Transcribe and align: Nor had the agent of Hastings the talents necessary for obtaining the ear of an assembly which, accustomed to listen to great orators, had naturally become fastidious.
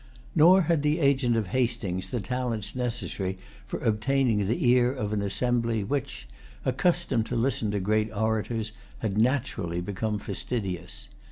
Nor 0.33 0.63
had 0.63 0.81
the 0.81 0.97
agent 0.97 1.35
of 1.35 1.49
Hastings 1.49 2.09
the 2.09 2.19
talents 2.19 2.75
necessary 2.75 3.37
for 3.67 3.77
obtaining 3.81 4.39
the 4.47 4.67
ear 4.67 4.91
of 4.91 5.13
an 5.13 5.21
assembly 5.21 5.83
which, 5.83 6.27
accustomed 6.65 7.27
to 7.27 7.35
listen 7.35 7.69
to 7.69 7.79
great 7.79 8.11
orators, 8.11 8.71
had 9.05 9.15
naturally 9.15 9.79
become 9.79 10.17
fastidious. 10.17 11.07